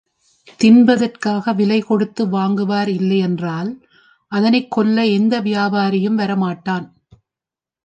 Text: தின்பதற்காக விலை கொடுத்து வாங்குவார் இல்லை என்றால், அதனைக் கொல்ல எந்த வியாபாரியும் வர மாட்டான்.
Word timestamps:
தின்பதற்காக 0.59 1.53
விலை 1.55 1.81
கொடுத்து 1.81 2.29
வாங்குவார் 2.29 2.89
இல்லை 2.89 3.17
என்றால், 3.19 3.71
அதனைக் 4.31 4.71
கொல்ல 4.71 5.05
எந்த 5.09 5.41
வியாபாரியும் 5.41 6.15
வர 6.15 6.35
மாட்டான். 6.35 6.87